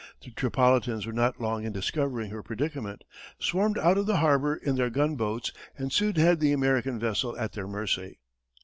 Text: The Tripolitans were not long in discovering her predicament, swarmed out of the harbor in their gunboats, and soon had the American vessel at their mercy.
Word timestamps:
The 0.23 0.31
Tripolitans 0.31 1.05
were 1.05 1.13
not 1.13 1.39
long 1.39 1.63
in 1.63 1.71
discovering 1.73 2.31
her 2.31 2.41
predicament, 2.41 3.03
swarmed 3.37 3.77
out 3.77 3.99
of 3.99 4.07
the 4.07 4.17
harbor 4.17 4.55
in 4.55 4.75
their 4.75 4.89
gunboats, 4.89 5.51
and 5.77 5.93
soon 5.93 6.15
had 6.15 6.39
the 6.39 6.53
American 6.53 6.97
vessel 6.99 7.37
at 7.37 7.51
their 7.51 7.67
mercy. 7.67 8.17